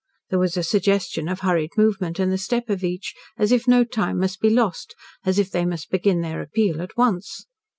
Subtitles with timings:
[0.31, 3.83] There was a suggestion of hurried movement in the step of each as if no
[3.83, 4.95] time must be lost
[5.27, 7.45] as if they must begin their appeal at once.